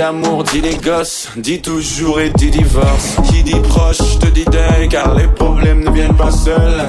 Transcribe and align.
Amour 0.00 0.44
dit 0.44 0.60
les 0.60 0.76
gosses, 0.76 1.28
dit 1.36 1.60
toujours 1.60 2.20
et 2.20 2.30
dit 2.30 2.50
divorce. 2.50 3.16
Qui 3.28 3.42
dit 3.42 3.60
proche 3.68 4.18
te 4.18 4.26
dit 4.26 4.44
deuil, 4.44 4.88
car 4.88 5.14
les 5.14 5.28
problèmes 5.28 5.84
ne 5.84 5.90
viennent 5.90 6.16
pas 6.16 6.30
seuls. 6.30 6.88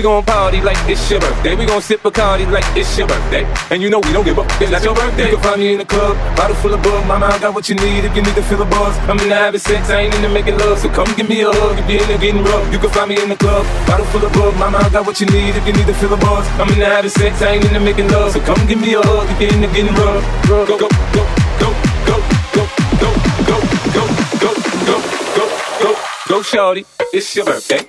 We 0.00 0.04
gon' 0.04 0.24
party 0.24 0.62
like 0.62 0.80
it's 0.88 1.10
your 1.10 1.20
birthday. 1.20 1.54
We 1.54 1.66
gon' 1.66 1.82
sip 1.82 2.00
Bacardi 2.00 2.50
like 2.50 2.64
it's 2.74 2.96
your 2.96 3.06
birthday. 3.06 3.44
And 3.68 3.82
you 3.82 3.90
know 3.90 4.00
we 4.00 4.14
don't 4.16 4.24
give 4.24 4.38
up, 4.38 4.48
it's 4.56 4.72
not 4.72 4.82
your 4.82 4.94
birthday. 4.94 5.28
You 5.28 5.36
can 5.36 5.44
find 5.44 5.60
me 5.60 5.72
in 5.74 5.78
the 5.78 5.84
club, 5.84 6.16
bottle 6.38 6.56
full 6.56 6.72
of 6.72 6.82
bug. 6.82 7.06
Mama, 7.06 7.26
I 7.26 7.38
got 7.38 7.52
what 7.52 7.68
you 7.68 7.74
need 7.74 8.08
if 8.08 8.16
you 8.16 8.22
need 8.22 8.34
to 8.34 8.42
feel 8.42 8.56
the 8.56 8.64
buzz. 8.64 8.96
I'm 9.12 9.20
in 9.20 9.28
the 9.28 9.34
having 9.34 9.60
sex, 9.60 9.90
I 9.90 10.08
ain't 10.08 10.14
into 10.14 10.30
making 10.30 10.56
love. 10.56 10.78
So 10.78 10.88
come 10.88 11.04
give 11.20 11.28
me 11.28 11.42
a 11.42 11.52
hug 11.52 11.78
if 11.78 11.84
you're 11.84 12.00
into 12.00 12.16
getting 12.16 12.42
rough. 12.42 12.72
You 12.72 12.78
can 12.78 12.88
find 12.88 13.10
me 13.10 13.20
in 13.20 13.28
the 13.28 13.36
club, 13.36 13.66
bottle 13.86 14.06
full 14.06 14.24
of 14.24 14.32
bug. 14.32 14.56
Mama, 14.56 14.78
I 14.78 14.88
got 14.88 15.04
what 15.04 15.20
you 15.20 15.26
need 15.26 15.52
if 15.52 15.66
you 15.66 15.74
need 15.74 15.84
to 15.84 15.92
feel 15.92 16.08
the 16.08 16.16
buzz. 16.16 16.48
I'm 16.56 16.72
in 16.72 16.78
the 16.78 16.86
having 16.86 17.10
sex, 17.10 17.42
I 17.42 17.60
ain't 17.60 17.66
into 17.66 17.80
making 17.80 18.08
love. 18.08 18.32
So 18.32 18.40
come 18.40 18.56
give 18.64 18.80
me 18.80 18.94
a 18.94 19.02
hug 19.04 19.28
if 19.28 19.36
you're 19.36 19.52
into 19.52 19.68
getting 19.68 19.92
rough. 20.00 20.24
Go, 20.48 20.64
go, 20.64 20.78
go, 20.80 20.88
go, 21.12 21.22
go, 21.60 21.68
go, 22.08 22.16
go, 22.56 22.64
go, 22.64 22.64
go, 23.04 23.10
go, 23.52 24.04
go, 24.40 24.52
go, 24.88 24.96
go, 25.36 25.44
go, 25.76 25.90
go, 26.24 26.40
shorty, 26.40 26.86
it's 27.12 27.36
your 27.36 27.44
birthday. 27.44 27.84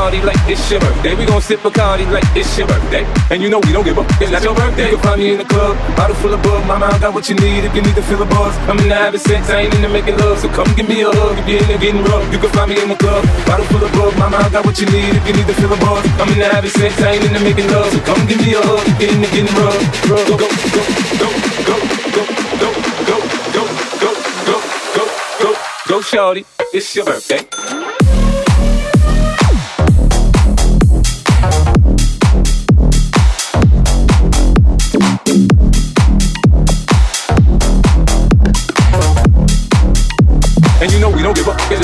Party 0.00 0.24
like 0.24 0.40
it's 0.48 0.64
your 0.72 0.80
birthday. 0.80 1.12
We 1.12 1.26
gon' 1.28 1.42
sip 1.44 1.60
Bacardi 1.60 2.08
like 2.08 2.24
it's 2.32 2.56
your 2.56 2.66
birthday. 2.66 3.04
And 3.28 3.42
you 3.42 3.52
know 3.52 3.60
we 3.60 3.68
don't 3.68 3.84
give 3.84 3.98
up, 4.00 4.08
it's 4.16 4.32
not 4.32 4.40
your 4.40 4.56
birthday. 4.56 4.88
You 4.88 4.96
can 4.96 5.04
find 5.04 5.20
me 5.20 5.32
in 5.36 5.38
the 5.44 5.44
club, 5.44 5.76
bottle 5.92 6.16
full 6.16 6.32
of 6.32 6.40
bug. 6.42 6.64
Mama, 6.64 6.88
I 6.88 6.98
got 6.98 7.12
what 7.12 7.28
you 7.28 7.36
need 7.36 7.68
if 7.68 7.72
you 7.76 7.82
need 7.84 7.94
to 8.00 8.04
feel 8.08 8.16
the 8.16 8.24
buzz. 8.24 8.56
I'm 8.64 8.80
in 8.80 8.88
the 8.88 8.96
having 8.96 9.20
sex, 9.20 9.50
I 9.50 9.68
ain't 9.68 9.74
into 9.76 9.90
making 9.92 10.16
love. 10.16 10.38
So 10.40 10.48
come 10.56 10.72
give 10.72 10.88
me 10.88 11.02
a 11.04 11.12
hug 11.12 11.36
if 11.36 11.44
you're 11.46 11.60
into 11.60 11.76
getting 11.76 12.02
rough. 12.08 12.24
You 12.32 12.38
can 12.40 12.48
find 12.48 12.72
me 12.72 12.80
in 12.80 12.88
the 12.88 12.96
club, 12.96 13.28
bottle 13.44 13.66
full 13.68 13.84
of 13.84 13.92
bug. 13.92 14.16
Mama, 14.16 14.40
I 14.40 14.48
got 14.48 14.64
what 14.64 14.80
you 14.80 14.88
need 14.88 15.12
if 15.20 15.24
you 15.28 15.34
need 15.36 15.48
to 15.52 15.56
feel 15.60 15.68
the 15.68 15.76
buzz. 15.84 16.00
I'm 16.16 16.32
in 16.32 16.38
the 16.40 16.48
having 16.48 16.72
sex, 16.72 16.96
I 17.04 17.20
ain't 17.20 17.24
into 17.28 17.40
making 17.44 17.68
love. 17.68 17.92
So 17.92 18.00
come 18.08 18.24
give 18.24 18.40
me 18.40 18.56
a 18.56 18.62
hug 18.64 18.80
if 18.80 18.96
you're 19.04 19.12
into 19.12 19.28
getting 19.36 19.52
rough. 19.52 19.84
Go, 20.08 20.16
go, 20.16 20.36
go, 20.40 20.48
go, 20.48 20.82
go, 21.20 21.28
go, 21.68 21.76
go, 22.16 22.24
go, 22.56 22.72
go, 23.04 23.16
go, 23.52 23.64
go, 24.48 24.56
go, 24.96 25.04
go, 25.44 25.50
go, 25.92 25.96
shorty, 26.00 26.48
it's 26.72 26.88
your 26.96 27.04
birthday. 27.04 27.44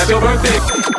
seu 0.06 0.20
birthday. 0.20 0.96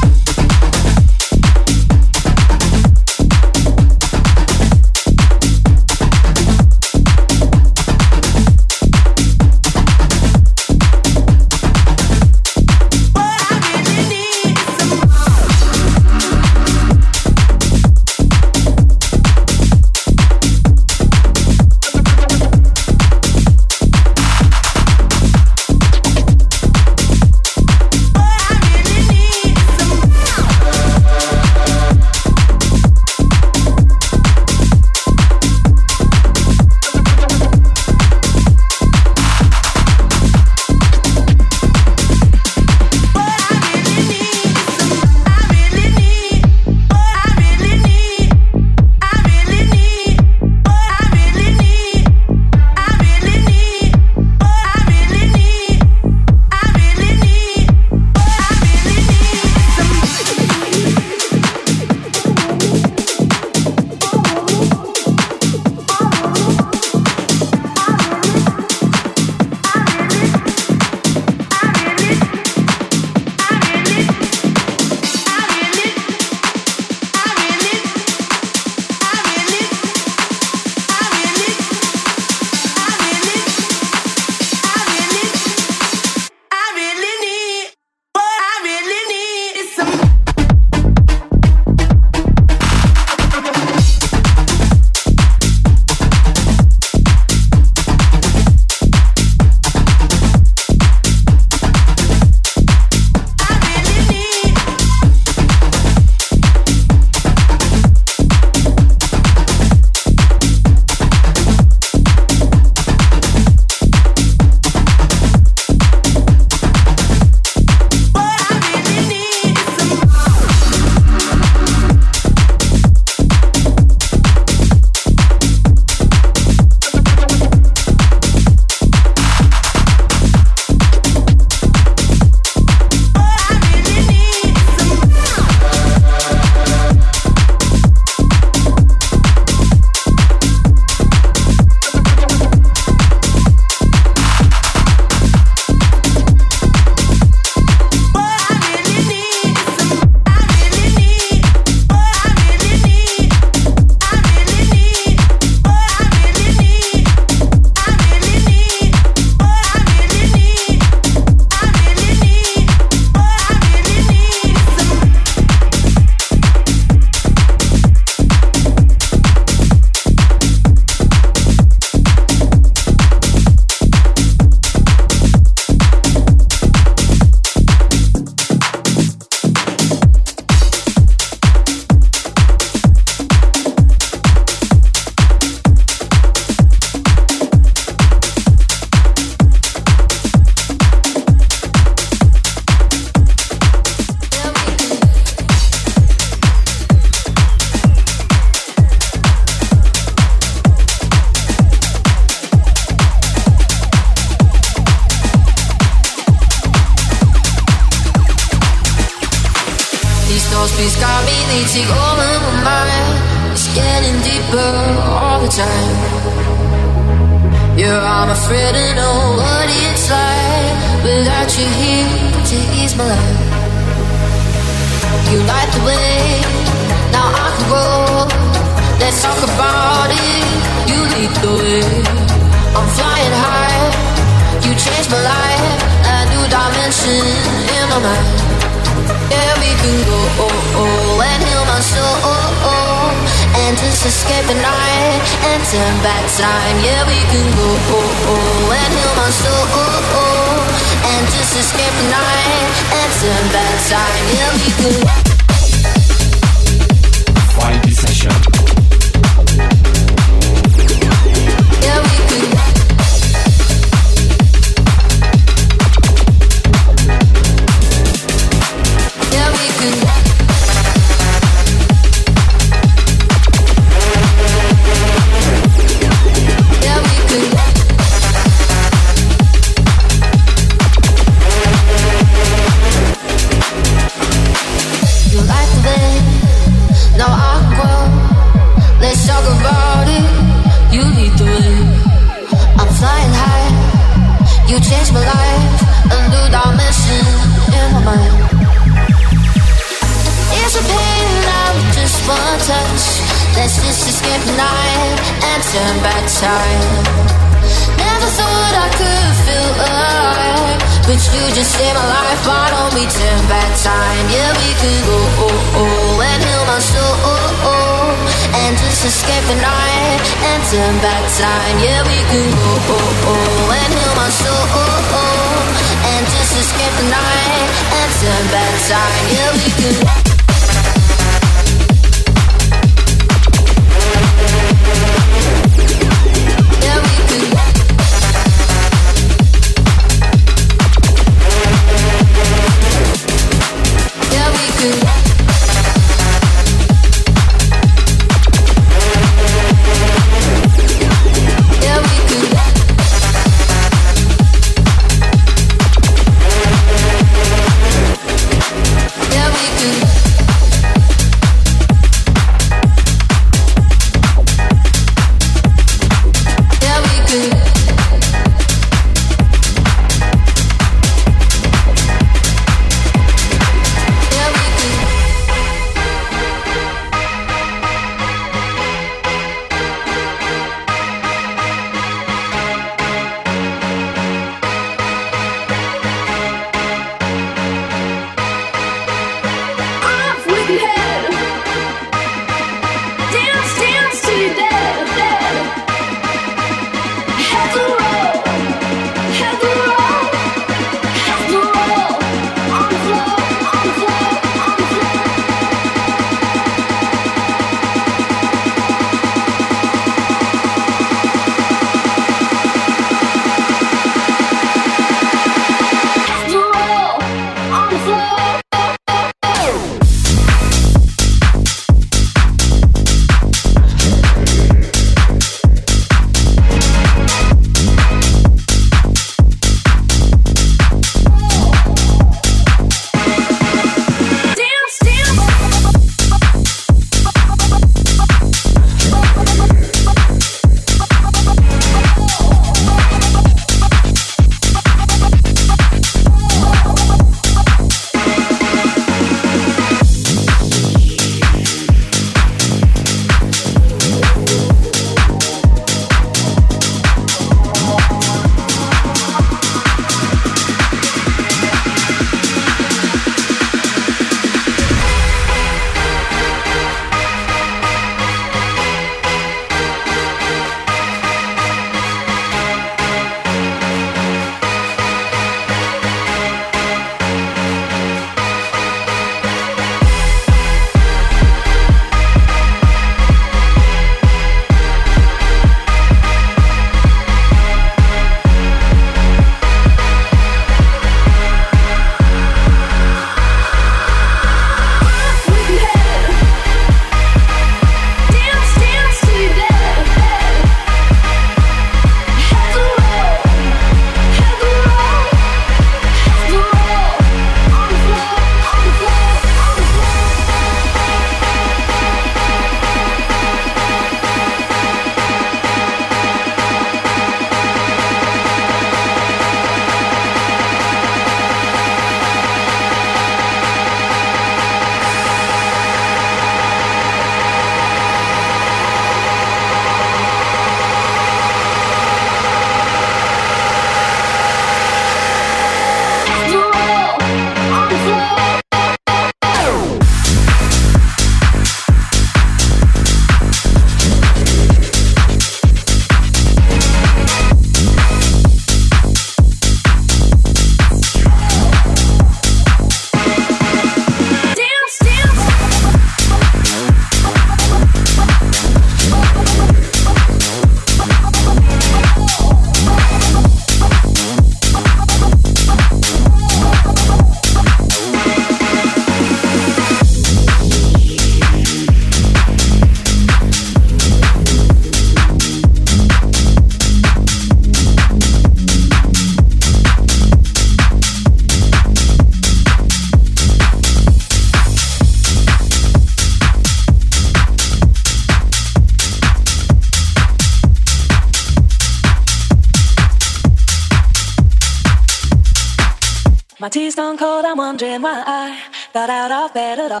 My 596.68 596.70
tea's 596.70 596.94
gone 596.94 597.16
cold, 597.16 597.46
I'm 597.46 597.56
wondering 597.56 598.02
why 598.02 598.22
I 598.26 598.62
got 598.92 599.08
out 599.08 599.32
of 599.32 599.54
bed 599.54 599.78
at 599.78 599.90
all. 599.90 600.00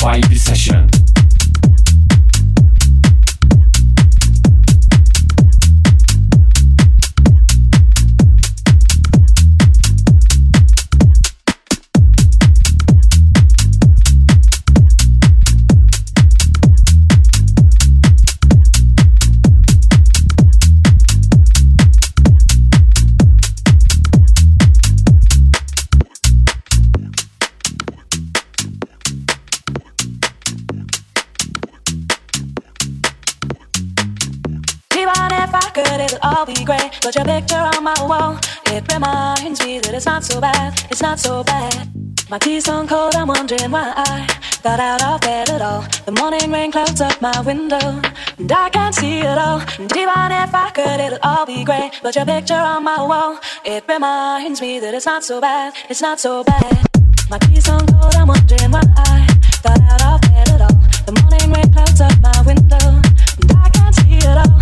Vibe 0.00 0.36
Session. 0.36 1.01
All 36.42 36.54
be 36.54 36.64
great. 36.64 36.90
Put 37.00 37.14
your 37.14 37.24
picture 37.24 37.62
on 37.74 37.84
my 37.84 37.94
wall. 38.00 38.38
It 38.66 38.82
reminds 38.92 39.64
me 39.64 39.78
that 39.80 39.94
it's 39.94 40.06
not 40.06 40.24
so 40.24 40.40
bad. 40.40 40.70
It's 40.90 41.02
not 41.02 41.20
so 41.20 41.44
bad. 41.44 41.88
My 42.30 42.38
tea's 42.38 42.66
gone 42.66 42.88
cold. 42.88 43.14
I'm 43.14 43.28
wondering 43.28 43.70
why 43.70 43.92
I 43.96 44.26
got 44.62 44.80
out 44.80 45.02
of 45.02 45.20
bed 45.20 45.50
at 45.50 45.62
all. 45.62 45.84
The 46.06 46.12
morning 46.12 46.50
rain 46.50 46.72
clouds 46.72 47.00
up 47.00 47.20
my 47.20 47.38
window, 47.42 48.00
and 48.38 48.50
I 48.50 48.70
can't 48.70 48.94
see 48.94 49.20
it 49.20 49.38
all. 49.38 49.60
And 49.78 49.92
even 49.96 50.32
if 50.42 50.54
I 50.54 50.70
could, 50.74 51.00
it'll 51.00 51.18
all 51.22 51.46
be 51.46 51.64
great, 51.64 52.00
but 52.02 52.16
your 52.16 52.24
picture 52.24 52.62
on 52.72 52.82
my 52.82 53.00
wall, 53.10 53.38
it 53.64 53.84
reminds 53.88 54.60
me 54.60 54.80
that 54.80 54.94
it's 54.94 55.06
not 55.06 55.22
so 55.22 55.40
bad, 55.40 55.74
it's 55.88 56.02
not 56.02 56.18
so 56.18 56.42
bad. 56.42 56.86
My 57.30 57.38
tea's 57.38 57.68
on 57.68 57.86
cold, 57.86 58.14
I'm 58.16 58.28
wondering 58.28 58.70
why 58.70 58.82
I 58.96 59.26
got 59.62 59.80
out 59.80 60.02
of 60.14 60.20
bed 60.22 60.48
at 60.54 60.60
all. 60.62 60.78
The 61.06 61.12
morning 61.20 61.52
rain 61.52 61.72
clouds 61.72 62.00
up 62.00 62.18
my 62.20 62.42
window, 62.42 62.86
and 63.40 63.52
I 63.64 63.68
can't 63.70 63.94
see 63.94 64.16
it 64.16 64.38
all. 64.44 64.61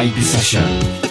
Vibe 0.00 0.22
Session. 0.22 1.09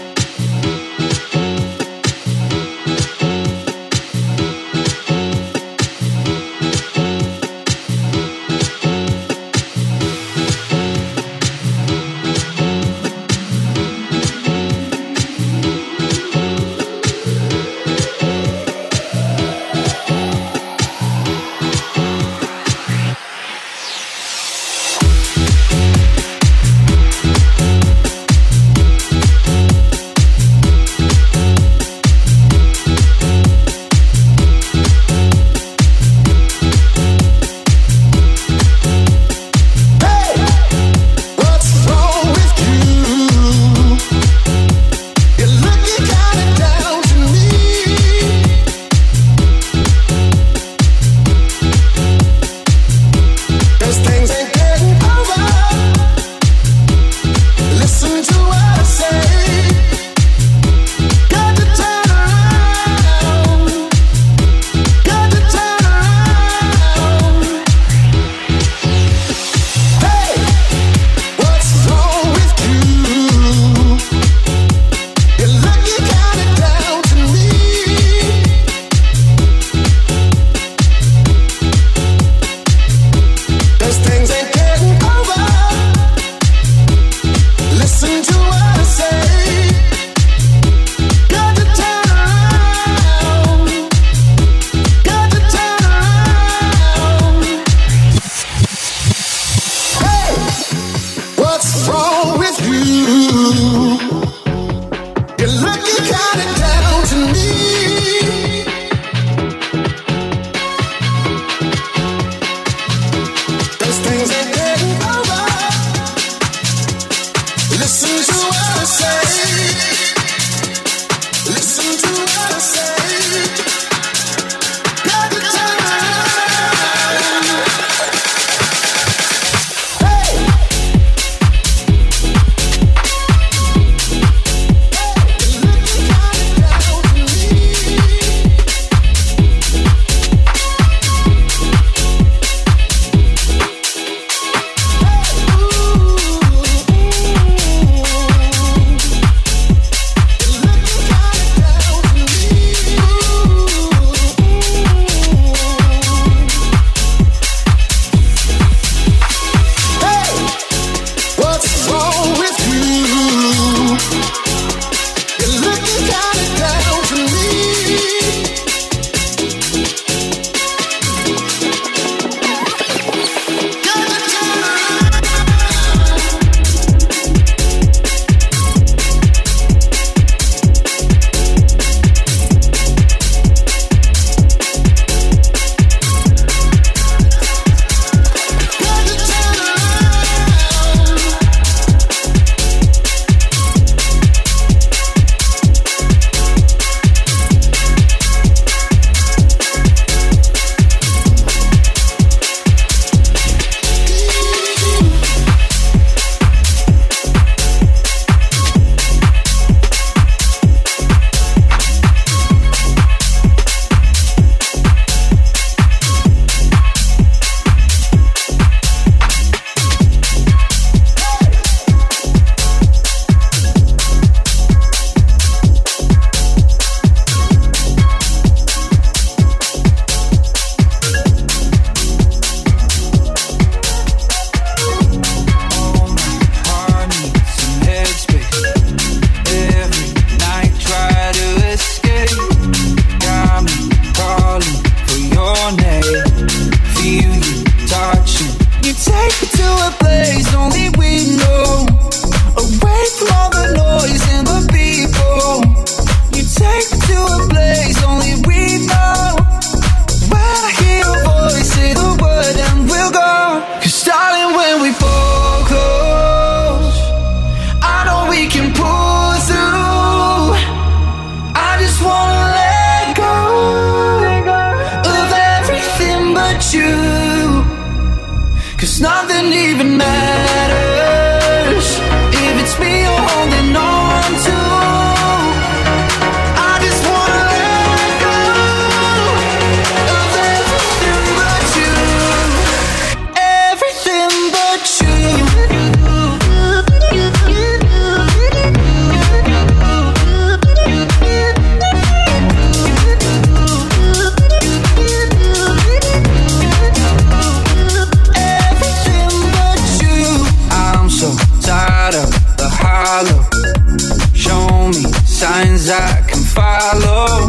follow, 316.79 317.47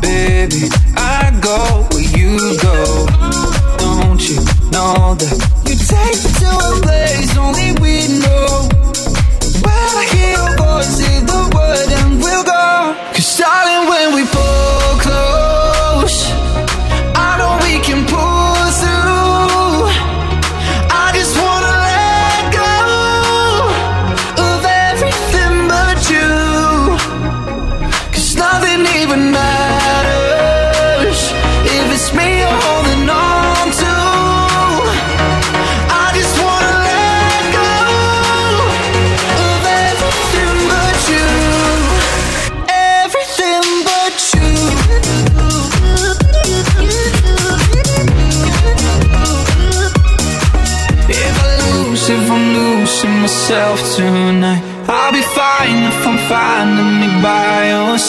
baby. 0.00 0.70
I 0.96 1.34
go 1.42 1.58
where 1.90 2.08
you 2.18 2.38
go. 2.62 3.06
Don't 3.82 4.22
you 4.28 4.38
know 4.70 5.14
that 5.18 5.36
you 5.66 5.74
take 5.92 6.18
me 6.24 6.30
to 6.42 6.50
a 6.68 6.72
place 6.86 7.32
only 7.36 7.70
we 7.82 7.94
know? 8.22 8.68
When 9.64 9.86
I 10.00 10.04
hear 10.14 10.30
your 10.38 10.52
voice, 10.62 10.92
say 10.98 11.20
the 11.30 11.40
word 11.54 11.88
and 11.98 12.22
we'll 12.22 12.44
go. 12.44 12.94
Cause 13.14 13.36
darling, 13.38 13.88
when 13.90 14.14
we 14.14 14.22
both 14.30 14.51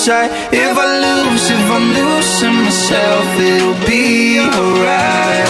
If 0.05 0.77
I 0.77 0.99
lose, 0.99 1.49
if 1.49 1.71
I'm 1.71 1.93
losing 1.93 2.55
myself 2.65 3.39
It'll 3.39 3.87
be 3.87 4.37
alright. 4.37 5.42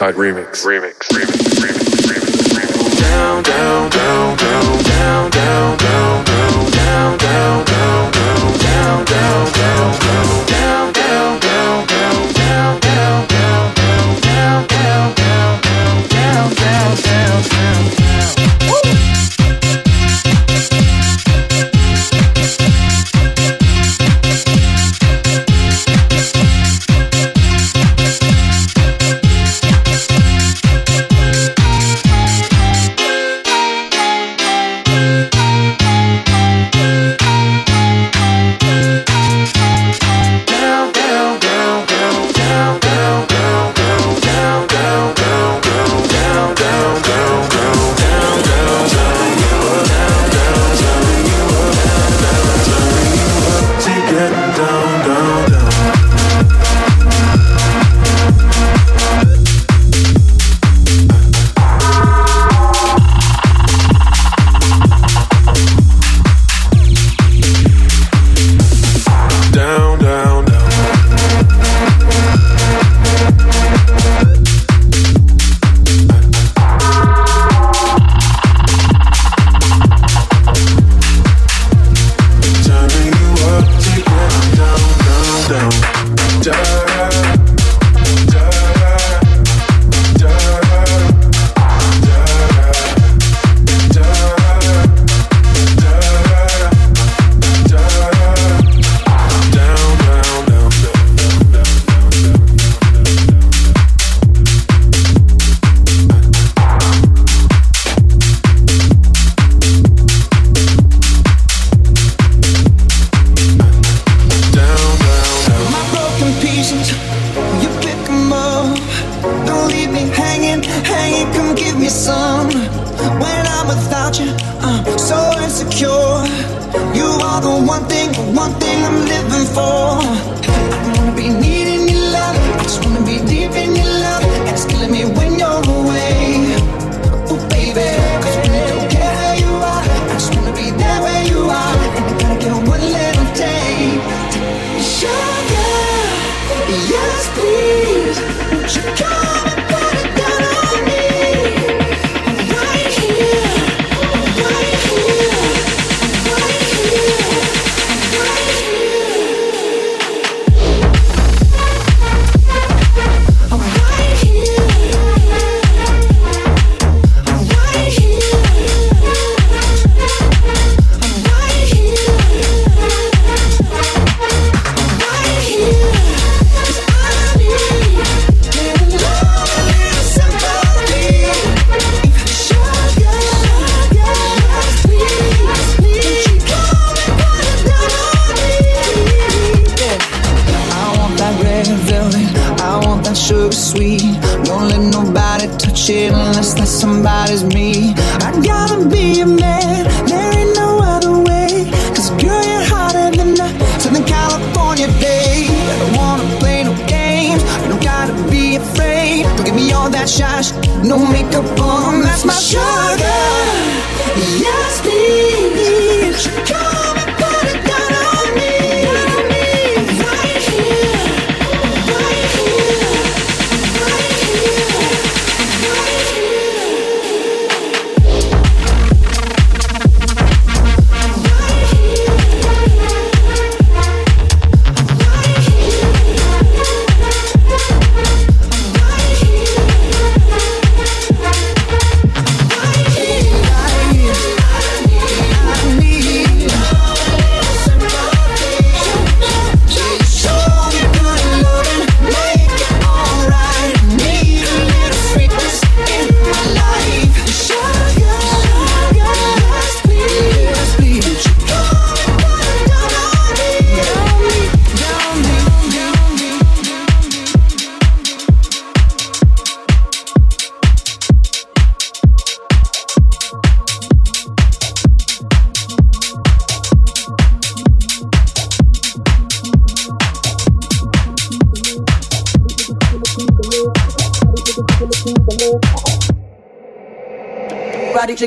Inside 0.00 0.14
Remix. 0.14 0.64
Remix. 0.64 0.97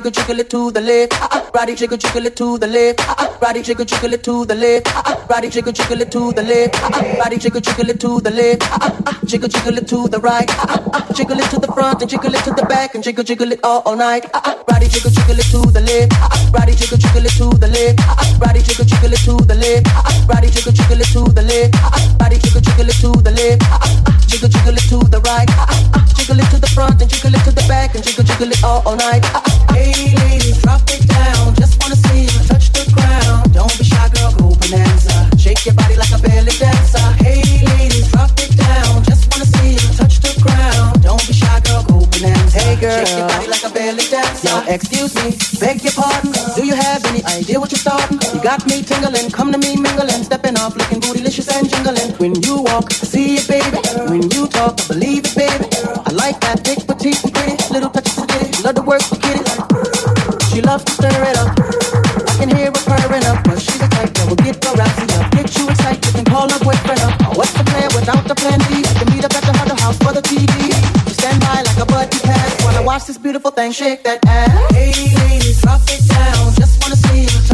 Jiggle, 0.01 0.11
jiggle 0.11 0.39
it 0.39 0.49
to 0.49 0.71
the 0.71 0.81
left. 0.81 1.13
Uh, 1.21 1.49
uh, 1.53 1.75
jiggle 1.75 1.97
jiggle 1.97 2.25
it 2.25 2.35
to 2.35 2.57
the 2.57 2.67
left. 2.67 3.39
Body 3.39 3.61
jiggle 3.61 3.85
jiggle 3.85 4.13
it 4.13 4.23
to 4.23 4.45
the 4.45 4.55
left. 4.55 5.27
Body 5.27 5.49
jiggle 5.49 5.71
jiggle 5.71 6.01
it 6.01 6.11
to 6.11 6.31
the 6.31 6.41
left. 6.41 6.73
Body 7.19 7.37
jiggle 7.37 7.61
jiggle 7.61 7.89
it 7.89 7.99
to 7.99 8.19
the 8.21 8.31
left. 8.31 9.27
Jiggle 9.27 9.49
jiggle 9.49 9.77
it 9.77 9.87
to 9.87 10.07
the 10.07 10.19
right. 10.19 10.49
Jiggle 11.13 11.39
it 11.39 11.49
to 11.51 11.59
the 11.59 11.67
front 11.67 12.01
and 12.01 12.09
jiggle 12.09 12.33
it 12.33 12.43
to 12.43 12.51
the 12.51 12.65
back 12.65 12.95
and 12.95 13.03
jiggle 13.03 13.23
jiggle 13.23 13.51
it 13.51 13.59
all, 13.63 13.81
all 13.85 13.95
night. 13.95 14.25
Body 14.65 14.87
jiggle 14.87 15.11
jiggle 15.11 15.39
it 15.39 15.45
to 15.53 15.61
the 15.69 15.81
left. 15.81 16.51
Body 16.51 16.73
jiggle 16.73 16.97
jiggle 16.97 17.25
it 17.25 17.33
to 17.37 17.49
the 17.61 17.67
left. 17.67 18.39
Body 18.39 18.59
jiggle 18.61 18.85
jiggle 18.85 19.13
it 19.13 19.21
to 19.21 19.37
the 19.45 19.55
left. 19.55 20.27
Body 20.27 20.49
jiggle 20.49 20.73
jiggle 20.73 21.01
it 21.01 21.11
to 21.13 21.21
the 21.29 21.43
left. 21.45 22.17
Body 22.17 22.37
jiggle 22.39 22.61
jiggle 22.61 22.89
it 22.89 22.97
to 23.05 23.11
the 23.21 23.31
left. 23.37 23.61
Jiggle 24.27 24.49
jiggle 24.49 24.73
it 24.73 24.85
to 24.89 24.97
the 25.13 25.21
right. 25.29 26.10
Jiggle 26.31 26.47
it 26.47 26.51
to 26.51 26.61
the 26.61 26.67
front 26.67 27.01
and 27.01 27.11
jiggle 27.11 27.35
it 27.35 27.43
to 27.43 27.51
the 27.51 27.65
back 27.67 27.93
and 27.93 28.01
jiggle 28.07 28.23
jiggle 28.23 28.47
it 28.55 28.63
all, 28.63 28.79
all 28.87 28.95
night. 28.95 29.19
Uh, 29.35 29.43
uh, 29.43 29.51
uh. 29.51 29.73
Hey 29.75 30.15
ladies, 30.15 30.63
drop 30.63 30.79
it 30.87 31.03
down. 31.03 31.51
Just 31.59 31.75
wanna 31.83 31.99
see 32.07 32.23
you 32.23 32.39
touch 32.47 32.71
the 32.71 32.87
ground. 32.95 33.51
Don't 33.51 33.67
be 33.75 33.83
shy, 33.83 33.99
girl, 34.15 34.31
go 34.39 34.55
bonanza. 34.55 35.11
Shake 35.35 35.67
your 35.67 35.75
body 35.75 35.99
like 35.99 36.15
a 36.15 36.23
belly 36.23 36.55
dancer. 36.55 37.03
Hey 37.19 37.43
ladies, 37.75 38.07
drop 38.15 38.31
it 38.39 38.55
down. 38.55 39.03
Just 39.03 39.27
wanna 39.27 39.43
see 39.43 39.75
you 39.75 39.83
touch 39.99 40.23
the 40.23 40.31
ground. 40.39 41.03
Don't 41.03 41.19
be 41.27 41.35
shy, 41.35 41.51
girl, 41.67 41.83
go 41.83 42.07
bonanza. 42.07 42.63
Hey 42.63 42.79
girl, 42.79 42.95
shake 43.03 43.11
your 43.11 43.27
body 43.27 43.47
like 43.51 43.65
a 43.67 43.71
belly 43.75 44.07
dancer. 44.07 44.47
Yo, 44.47 44.55
excuse 44.71 45.11
me, 45.19 45.35
beg 45.59 45.83
your 45.83 45.91
pardon. 45.99 46.31
Do 46.55 46.63
you 46.63 46.79
have 46.79 47.03
any 47.11 47.27
idea 47.27 47.59
what 47.59 47.75
you're 47.75 47.83
starting? 47.83 48.23
You 48.31 48.39
got 48.39 48.63
me 48.71 48.79
tingling, 48.87 49.35
come 49.35 49.51
to 49.51 49.59
me 49.59 49.75
mingling, 49.75 50.23
stepping 50.23 50.55
off, 50.63 50.79
looking 50.79 51.03
bootylicious 51.03 51.51
and 51.51 51.67
jingling. 51.67 52.15
When 52.23 52.39
you 52.39 52.63
walk, 52.63 52.87
I 52.87 53.03
see 53.03 53.35
it, 53.35 53.51
baby. 53.51 53.83
When 54.07 54.31
you 54.31 54.47
talk, 54.47 54.79
I 54.79 54.87
believe 54.95 55.27
it, 55.27 55.35
baby. 55.35 55.70
Like 56.31 56.39
that 56.47 56.63
thick, 56.63 56.79
petite, 56.87 57.19
pretty, 57.35 57.59
little 57.75 57.91
touches 57.91 58.15
of 58.15 58.23
ditty. 58.23 58.63
Love 58.63 58.75
the 58.79 58.83
work, 58.87 59.03
we 59.11 59.19
get 59.19 59.43
it. 59.43 59.51
She 60.47 60.63
loves 60.63 60.87
to 60.87 60.95
stir 60.95 61.11
it 61.11 61.35
up. 61.35 61.51
I 61.59 62.33
can 62.39 62.47
hear 62.55 62.71
her 62.71 62.83
purring 62.87 63.27
up, 63.27 63.43
but 63.43 63.59
she's 63.59 63.83
a 63.83 63.89
type 63.91 64.15
that 64.15 64.31
will 64.31 64.39
get 64.39 64.55
your 64.63 64.79
rousey 64.79 65.11
up. 65.19 65.27
Get 65.35 65.51
you 65.59 65.67
excited, 65.67 66.15
and 66.15 66.23
call 66.23 66.47
her 66.47 66.61
boyfriend 66.63 67.03
up. 67.03 67.35
What's 67.35 67.51
the 67.51 67.67
plan 67.67 67.91
without 67.91 68.23
the 68.31 68.35
plan 68.39 68.63
B? 68.71 68.79
You 68.79 68.95
can 68.95 69.11
meet 69.11 69.27
up 69.27 69.35
at 69.35 69.43
the 69.43 69.51
Hunter 69.59 69.75
House 69.75 69.99
for 69.99 70.15
the 70.15 70.23
TV. 70.23 70.71
You 70.71 71.11
stand 71.11 71.43
by 71.43 71.67
like 71.67 71.79
a 71.83 71.87
buddy 71.91 72.15
pass 72.23 72.63
while 72.63 72.79
I 72.79 72.83
watch 72.87 73.11
this 73.11 73.19
beautiful 73.19 73.51
thing 73.51 73.75
shake 73.75 74.07
that 74.07 74.23
ass. 74.23 74.71
Hey 74.71 74.95
ladies, 75.27 75.59
drop 75.59 75.83
it 75.91 75.99
down. 76.07 76.55
Just 76.55 76.79
wanna 76.79 76.95
see 76.95 77.27
you 77.27 77.50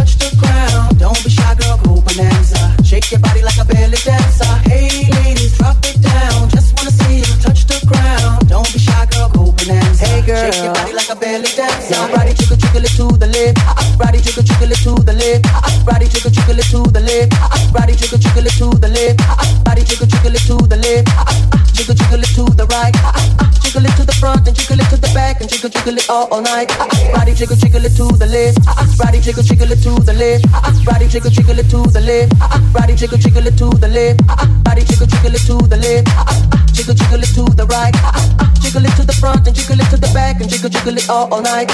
jiggle 25.58 25.70
jiggle 25.82 25.97
it 25.97 26.10
all, 26.10 26.28
all 26.32 26.41
night. 26.41 26.70
Uh-uh. 26.78 27.18
Body 27.18 27.34
jiggle 27.34 27.55
jiggle 27.58 27.84
it 27.84 27.95
to 27.97 28.05
the 28.22 28.28
left. 28.30 28.62
Uh-uh. 28.68 28.86
Body 28.97 29.20
jiggle 29.20 29.41
jiggle 29.41 29.72
it 29.72 29.82
to 29.82 29.91
the 30.05 30.14
left. 30.14 30.45
Uh-uh. 30.53 30.84
Body 30.86 31.08
jiggle 31.08 31.32
jiggle 31.32 31.58
it 31.58 31.70
to 31.70 31.82
the 31.89 32.01
left. 32.01 32.74
Body 32.74 32.93
jiggle 32.93 33.18
jiggle 33.18 33.47
it 33.47 33.58
to 33.58 33.66
the 33.82 33.89
left. 33.89 34.22
Body 34.64 34.84
jiggle 34.86 35.08
jiggle 35.08 35.34
it 35.34 35.41
to 35.49 35.58
the 35.58 35.78
left. 35.82 36.05
Jiggle 36.78 36.93
jiggle 36.93 37.24
it 37.26 37.34
to 37.34 37.43
the 37.58 37.66
right. 37.74 37.95
Jiggle 38.62 38.86
it 38.86 38.93
to 39.01 39.03
the 39.03 39.18
front 39.18 39.47
and 39.47 39.55
jiggle 39.55 39.82
it 39.82 39.89
to 39.89 39.97
the 39.97 40.12
back 40.14 40.41
and 40.41 40.49
jiggle 40.49 40.70
jiggle 40.70 40.97
it 40.97 41.10
all, 41.10 41.26
all 41.34 41.41
night. 41.41 41.72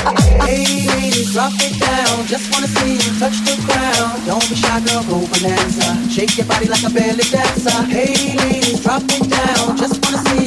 Hey 0.47 0.87
ladies, 0.87 1.33
drop 1.33 1.51
it 1.59 1.75
down. 1.75 2.23
Just 2.27 2.47
wanna 2.55 2.71
see 2.79 2.95
you 3.03 3.11
touch 3.19 3.35
the 3.43 3.59
ground. 3.67 4.23
Don't 4.23 4.47
be 4.47 4.55
shy, 4.55 4.79
girl, 4.87 5.03
go 5.11 5.27
bonanza. 5.27 5.91
Shake 6.07 6.37
your 6.39 6.47
body 6.47 6.71
like 6.71 6.83
a 6.87 6.91
belly 6.93 7.27
dancer. 7.27 7.83
Hey 7.91 8.31
ladies, 8.39 8.79
drop 8.79 9.03
it 9.03 9.27
down. 9.27 9.75
Just 9.75 9.99
wanna 9.99 10.23
see 10.23 10.42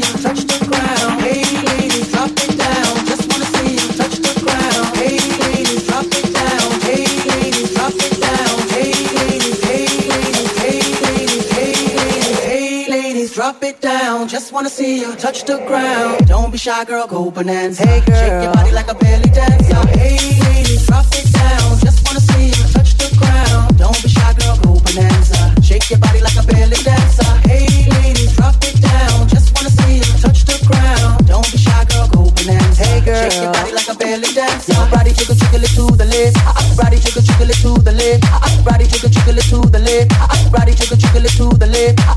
down. 13.87 14.27
Just 14.27 14.53
wanna 14.53 14.69
see 14.69 14.99
you 14.99 15.15
touch 15.15 15.45
the 15.45 15.59
ground. 15.69 16.27
Don't 16.27 16.51
be 16.51 16.59
shy, 16.59 16.85
girl, 16.85 17.07
go 17.07 17.31
bonanza. 17.31 17.87
Hey 17.87 18.01
girl, 18.07 18.19
shake 18.21 18.43
your 18.45 18.53
body 18.59 18.73
like 18.73 18.91
a 18.91 18.97
belly 19.03 19.31
dancer. 19.39 19.83
Hey 20.03 20.19
ladies, 20.47 20.87
drop 20.89 21.07
it 21.21 21.29
down. 21.41 21.69
Just 21.87 21.99
wanna 22.05 22.23
see 22.29 22.47
you 22.57 22.65
touch 22.75 22.93
the 23.01 23.09
ground. 23.21 23.79
Don't 23.79 23.99
be 24.03 24.09
shy, 24.09 24.33
girl, 24.39 24.57
go 24.65 24.73
bonanza. 24.85 25.39
Shake 25.63 25.89
your 25.91 26.01
body 26.01 26.21
like 26.21 26.39
a 26.43 26.45
belly 26.51 26.79
dancer. 26.89 27.31
Hey 27.47 27.67
ladies, 27.95 28.33
drop 28.35 28.59
it 28.69 28.77
down. 28.83 29.29
Just 29.29 29.55
wanna 29.55 29.71
see 29.79 29.95
you 30.03 30.11
touch 30.19 30.41
the 30.51 30.57
ground. 30.67 31.27
Don't 31.31 31.47
be 31.53 31.59
shy, 31.59 31.85
girl, 31.91 32.09
go 32.11 32.23
bonanza. 32.35 32.83
Hey 32.83 33.01
girl, 33.07 33.23
shake 33.23 33.39
your 33.39 33.53
body 33.55 33.71
like 33.79 33.89
a 33.95 33.95
belly 33.95 34.31
dancer. 34.35 34.75
Your 34.75 34.87
body 34.91 35.13
jiggle 35.15 35.39
jiggle 35.39 35.63
it 35.63 35.73
to 35.79 35.85
the 36.01 36.07
left. 36.11 36.37
Body 36.75 36.99
jiggle 36.99 37.23
jiggle 37.23 37.51
it 37.55 37.59
to 37.63 37.71
the 37.87 37.95
left. 37.95 38.65
Body 38.67 38.87
jiggle 38.91 39.11
jiggle 39.15 39.39
it 39.39 39.47
to 39.53 39.59
the 39.75 39.79
left. 39.79 40.11
Body 40.51 40.75
jiggle 40.75 40.99
jiggle 40.99 41.25
it 41.29 41.35
to 41.39 41.47
the 41.63 41.69
left. 41.71 42.16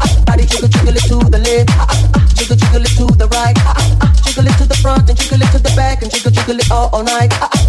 Jiggle 6.10 6.32
jiggle 6.32 6.60
it 6.60 6.72
all, 6.72 6.89
all 6.93 7.03
night. 7.03 7.32
Ladies, 7.32 7.68